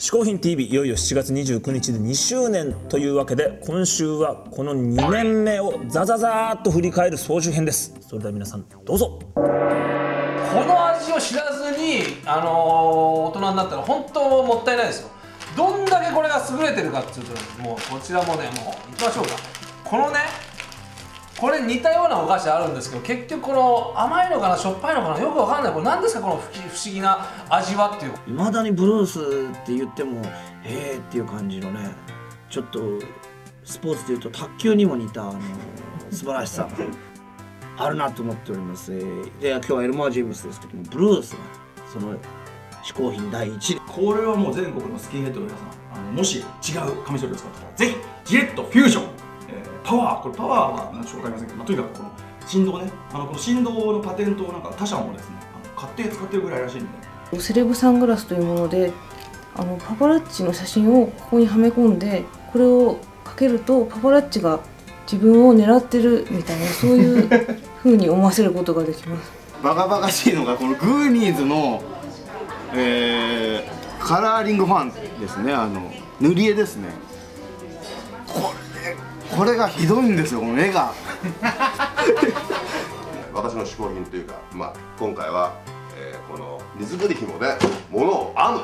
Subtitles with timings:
[0.00, 7.96] 嗜好品 TV いよいよ7月29日で2周年というわけで今週はこの2年目をザザザーっと振り返る総集編です。
[8.00, 9.18] それでは皆さんどうぞ。
[9.34, 15.08] この味を知らずに、あのー大人になったら本当もったいないですよ。
[15.56, 19.30] どんだけこれが優れてるかっていうともうこちらもねもういきましょうか。
[19.82, 20.20] このね
[21.40, 25.72] これ似たようなお菓子あるんですけど結局この甘いのかなしょっぱいのかなよくわかんない。
[25.72, 28.12] これ何ですかこの不思不思議な味はっていう。
[28.26, 30.20] いまだにブルースって言っても
[30.64, 31.90] へーっていう感じのね
[32.50, 32.80] ちょっと
[33.64, 35.40] スポーツでいうと卓球にも似たあの
[36.10, 36.62] 素晴らしさ
[37.76, 41.38] があるなと思っております、えーで今日はエルマー・ジェームスですけどもブルースが
[41.92, 42.18] その
[42.82, 43.80] 嗜好品第一位。
[43.86, 45.68] これはもう全国のスキンヘッドの皆さん
[46.00, 46.44] あのもし違う
[47.04, 49.27] カミソリを使ったらぜひジレットフュージョン、えー
[49.88, 52.10] パワーこれパワーは何でしょうかりませんけど、まあ、とにかくこの
[52.46, 52.92] 振動ね。
[53.10, 56.80] あのこの振動のパテントをなんか他社もですねあの買って使ってるぐらいらしいん
[57.32, 57.40] で。
[57.40, 58.92] セレブサングラスというもので
[59.54, 64.60] あのパパラッチの写真をここにはめ込んでこれをかけるとパパラッチが
[65.10, 67.28] 自分を狙ってるみたいなそういう
[67.82, 69.32] 風に思わせることができます。
[69.62, 71.82] バカバカしいのがこのグーニーズの、
[72.74, 75.52] えーカラーリングファンですね。
[75.52, 76.88] あの塗り絵ですね
[79.38, 80.92] これがひどいんですよこの絵が。
[83.32, 85.52] 私の嗜好品というか、まあ、今回は、
[85.96, 87.56] えーこの水ぐり紐で
[87.88, 88.60] 物を編む。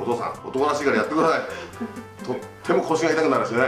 [0.00, 1.42] お父さん男らしいからやってください。
[2.26, 3.60] とっても腰が痛くなるしね。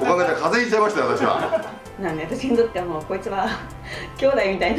[0.00, 1.64] おかげで風邪ひいちゃいましたよ私は。
[2.00, 3.46] なんで私にとってはもうこいつは
[4.16, 4.72] 兄弟みたい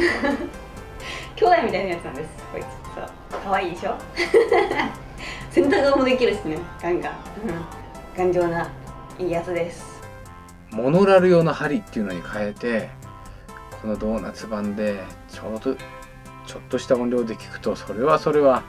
[1.36, 2.28] 兄弟みたいなやつなんです。
[2.52, 2.64] こいつ。
[2.96, 3.06] そう。
[3.44, 3.94] 可愛いでしょ？
[5.52, 7.12] 洗濯顔もできるしねガンガン、
[7.46, 7.64] うん、
[8.18, 8.68] 頑丈な
[9.18, 10.02] いいやつです。
[10.72, 12.90] モノラル用の針っていうのに変えて
[13.80, 15.76] このドーナツ版でちょうど
[16.46, 18.64] ちょっとした音量で聞くとそれはそれは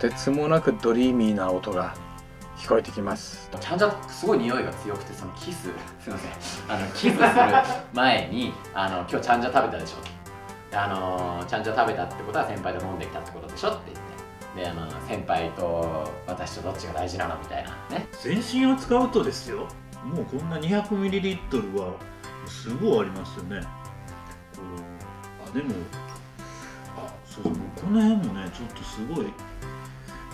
[0.00, 1.94] とてつもなくドリーミーな音が
[2.56, 3.50] 聞こえてきます。
[3.60, 5.64] ちゃんちゃすごい匂いが強くてそのキス
[6.00, 6.30] すいません。
[6.74, 7.20] あのキスする
[7.92, 9.96] 前にあの今日ちゃんじゃ食べたでしょ。
[10.70, 14.02] であのちゃんじゃ食べたってことは先輩と飲んできたってことでしょって言って
[14.56, 18.08] であの先輩と私とどっちが大事なのみたいなね。
[18.22, 19.68] 全身を使うとですよ
[20.02, 21.94] もうこんな 200ml は
[22.46, 23.60] すごいありますよね。
[25.46, 25.74] あでも
[26.96, 29.26] あそうそうこの辺もねちょっとすごい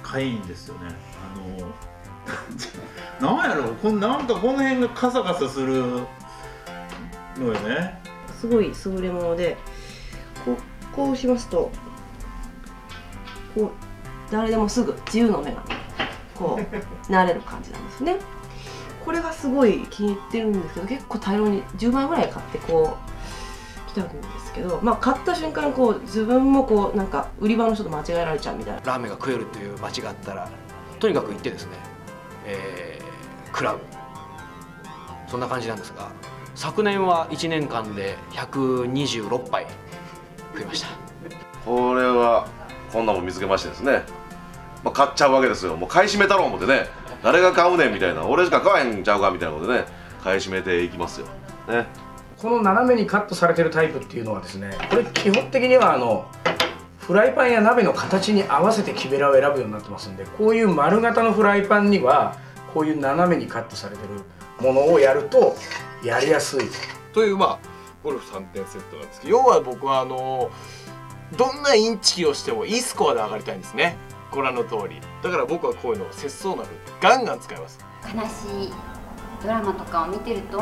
[0.03, 0.95] かいいんですよね。
[3.21, 5.83] あの なんやろこんなんかこの辺がカサカサする
[7.37, 8.01] のよね。
[8.41, 9.57] すごい優れもので
[10.45, 10.57] こう
[10.95, 11.71] こうしますと
[13.55, 13.92] こう
[14.33, 15.63] 誰でもすぐ自由の目が
[16.35, 16.59] こ
[17.09, 18.17] うなれる感じなんですね。
[19.05, 22.97] これがすごい気に入ってるんですけど結構大量に10枚ぐらい買ってこ
[23.89, 24.13] う来たんで
[24.47, 28.81] すけどまあ買った瞬間こう自分もこうなんか売り場の人と間違えられちゃうみたいな。
[28.81, 30.49] ラーメンが食えるという街があったら
[31.01, 31.73] とにかく行ってですね、
[32.47, 33.03] えー
[33.49, 33.81] 食らう。
[35.27, 36.11] そんな感じなんですが
[36.55, 39.67] 昨年は1年間で126杯
[40.55, 40.89] 食いました。
[41.65, 42.47] これは
[42.93, 44.03] こんなもん見つけましてですね、
[44.85, 45.77] まあ、買っちゃうわけですよ。
[45.77, 46.87] もう買い占めたろう思ってね。
[47.23, 48.27] 誰が買うねんみたいな。
[48.27, 49.85] 俺しか買わへんちゃうかみたいなことでね
[50.25, 51.27] 買い占めていきますよ。
[51.69, 51.87] ね。
[52.43, 56.27] この斜めにカットされてるタイプっていうのはですねこれ基本的にはあの
[56.99, 62.37] フライパンや鍋の形に合わせて木べらを選ぶようになってますんでこういう丸型のフライパンには
[62.75, 64.25] こういう斜めにカットされてる
[64.61, 65.55] ものをやると
[66.03, 66.63] やりやすい。
[67.13, 67.59] というまあ
[68.03, 70.51] ゴルフ3点セットなんですけど要は僕はあの
[71.37, 73.97] どんなインチキをしてもいいスコアで上がりたいんですね
[74.33, 76.69] ご覧の通りだから僕はこういうのを節操なく
[77.01, 78.73] ガンガン使います悲しい
[79.43, 80.59] ドラマとかを見てると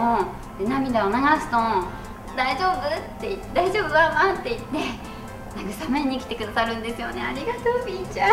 [0.58, 1.56] で涙を流すと
[2.36, 3.88] 「大丈夫?」って言って「大丈夫？
[3.88, 5.10] ドラマ?」って言って
[5.56, 8.30] 慰めに来てくださるんですよねありがとうビーちゃん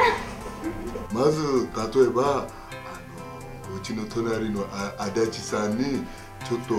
[1.11, 6.05] まず例えばあのうちの隣のあ足立さんに
[6.47, 6.75] ちょっと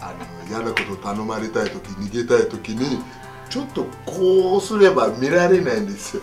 [0.00, 0.12] あ
[0.44, 3.02] の嫌なこと頼まれたい時逃げたい時に
[3.48, 6.22] ちょっとこうすれば見られないんですよ。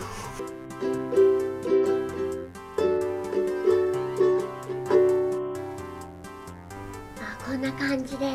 [7.62, 8.34] な感じで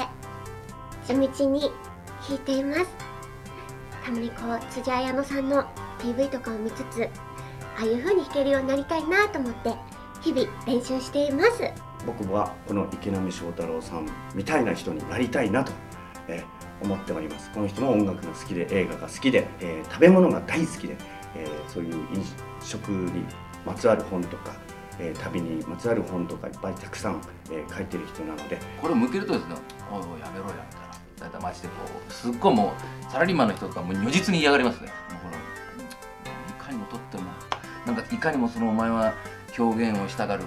[1.05, 1.61] 地道に
[2.27, 2.85] 弾いています。
[4.03, 5.63] たまにこう辻彩乃さんの
[5.99, 7.03] PV とかを見つつ
[7.77, 9.73] ああいう風に弾けるようになりたいなと思って
[10.21, 11.63] 日々練習しています。
[12.05, 15.71] 僕はこの池波正太郎さんみたいな人になりたいなと、
[16.29, 16.43] え
[16.81, 17.51] 思っております。
[17.51, 20.95] この人も音楽が好きで映画が好きで、えー食べ物が大好きで、
[21.35, 22.23] えーそういう飲
[22.61, 23.25] 食に
[23.65, 24.53] まつわる本とか、
[24.99, 27.21] えー旅にまつわる本とかいっぱいたくさん、
[27.51, 28.57] えー書いてる人なので。
[28.81, 29.55] これを向けるとですね
[29.91, 30.87] 「おいおいやめろや」みたいな。
[31.19, 31.73] 大体街でこ
[32.07, 32.73] うすっごいも
[33.09, 34.87] うサラリーマンの人とかもう如実に嫌がりますね。
[34.87, 35.33] もうこの
[36.49, 37.23] いかにもとっても
[37.87, 39.13] なんかいかにもそのお前は
[39.57, 40.43] 表現をしたがる。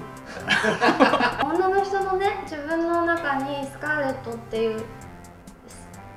[1.45, 4.85] 女の人のね自分の中にスカーレットっていう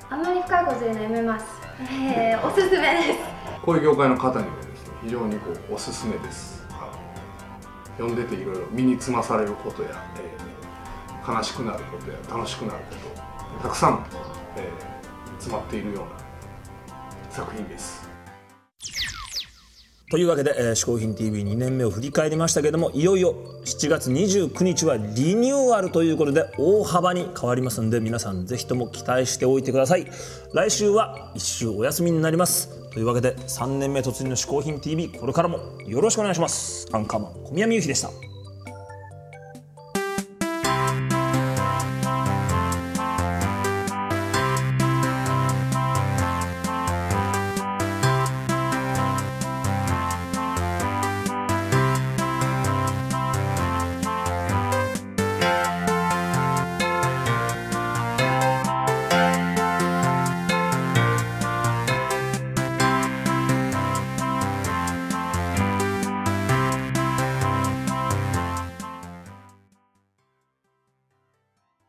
[0.08, 1.46] あんまり深いこと言うのやめます、
[1.90, 3.18] えー、おすすめです。
[3.64, 6.53] こういう業界の方にもですね非常にこうおすすめです
[7.98, 10.54] 読んでていろいろ身につまされることや、えー
[11.26, 12.94] 悲しくなることや楽しくなるこ
[13.62, 14.06] とたくさん、
[14.56, 14.94] えー
[15.44, 18.08] 詰まっているような作品です。
[20.10, 30.06] というわけで、えー、嗜好品 TV2 年目を振り返りましたけれどもいよいよ7月29日はリニューアルということで大幅に変わりますんで皆さんぜひとも期待しておいてください。
[30.52, 32.83] 来週は1週お休みになります。
[32.94, 36.86] というわけで3年目突入の嗜好品 TV これからもよろしくお願いします。
[36.92, 38.33] アンカーマン小宮美由紀でした。